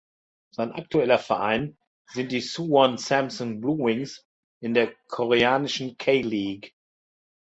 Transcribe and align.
Sein 0.49 0.71
aktueller 0.71 1.19
Verein 1.19 1.77
sind 2.07 2.31
die 2.31 2.41
Suwon 2.41 2.97
Samsung 2.97 3.61
Bluewings 3.61 4.25
in 4.59 4.73
der 4.73 4.91
koreanischen 5.09 5.95
K-League. 5.99 6.73